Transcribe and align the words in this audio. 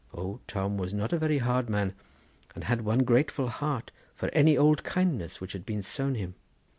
O 0.15 0.39
Tom 0.47 0.77
was 0.79 0.95
not 0.95 1.13
a 1.13 1.19
very 1.19 1.37
hard 1.37 1.69
man, 1.69 1.93
and 2.55 2.63
had 2.63 2.81
one 2.81 3.03
grateful 3.03 3.49
heart 3.49 3.91
for 4.15 4.29
any 4.33 4.57
old 4.57 4.83
kindness 4.83 5.39
which 5.39 5.53
had 5.53 5.63
been 5.63 5.83
shown 5.83 6.15
him. 6.15 6.33